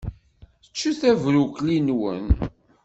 [0.69, 2.27] Ččet abrukli-nwen!